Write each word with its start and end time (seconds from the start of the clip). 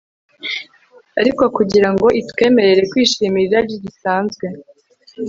Ariko 1.19 1.43
kugira 1.57 1.89
ngo 1.93 2.07
itwemerere 2.21 2.81
kwishimira 2.91 3.43
irari 3.47 3.75
risanzwe 3.83 4.45